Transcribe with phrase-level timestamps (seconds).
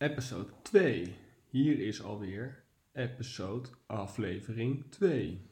[0.00, 1.12] episode 2.
[1.50, 2.54] Hier is alweer
[2.94, 5.49] episode aflevering 2.